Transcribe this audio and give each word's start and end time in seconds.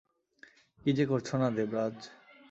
কি 0.81 0.89
যে 0.97 1.05
করছ 1.05 1.29
না, 1.35 1.47
দেবরাজ? 1.51 1.97